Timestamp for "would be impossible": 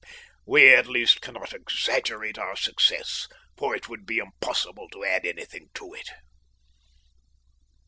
3.87-4.89